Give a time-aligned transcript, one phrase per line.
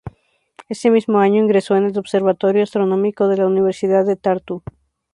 [0.67, 4.63] Ese mismo año ingresó en el Observatorio Astronómico de la Universidad de Tartu.